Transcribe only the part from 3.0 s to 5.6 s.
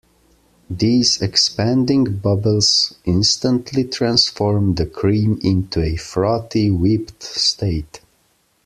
instantly transform the cream